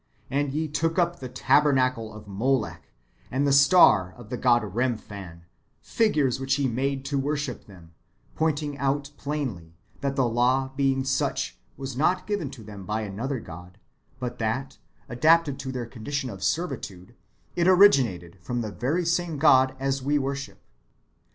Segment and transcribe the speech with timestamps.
[0.31, 2.81] And ye took up the tabernacle of Moloch,
[3.29, 5.41] and the star of the god Remphan,"^
[5.79, 7.91] figures which ye made to worship them;"
[8.33, 13.39] ^ pointing out plainly, that the law being such, was not given to them by another
[13.39, 13.77] God,
[14.19, 17.13] but that, adapted to their condition of servi tude,
[17.55, 20.63] [it originated] from the very same [God as we worship].